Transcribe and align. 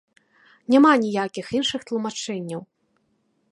Няма 0.75 0.93
ніякіх 1.03 1.45
іншых 1.59 1.81
тлумачэнняў. 1.91 2.61